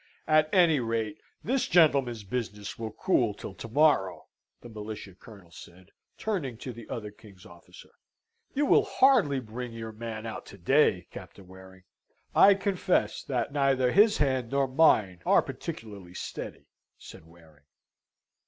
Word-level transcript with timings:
"At 0.27 0.49
any 0.51 0.79
rate, 0.79 1.21
this 1.43 1.67
gentleman's 1.67 2.23
business 2.23 2.79
will 2.79 2.89
keep 2.89 2.99
cool 3.01 3.33
till 3.35 3.53
to 3.53 3.67
morrow," 3.69 4.29
the 4.61 4.67
militia 4.67 5.13
Colonel 5.13 5.51
said, 5.51 5.91
turning 6.17 6.57
to 6.57 6.73
the 6.73 6.89
other 6.89 7.11
king's 7.11 7.45
officer. 7.45 7.91
"You 8.55 8.65
will 8.65 8.83
hardly 8.85 9.39
bring 9.39 9.73
your 9.73 9.91
man 9.91 10.25
out 10.25 10.47
to 10.47 10.57
day, 10.57 11.07
Captain 11.11 11.47
Waring?" 11.47 11.83
"I 12.33 12.55
confess 12.55 13.21
that 13.25 13.53
neither 13.53 13.91
his 13.91 14.17
hand 14.17 14.49
nor 14.53 14.67
mine 14.67 15.21
are 15.23 15.43
particularly 15.43 16.15
steady," 16.15 16.65
said 16.97 17.23
Waring. 17.27 17.65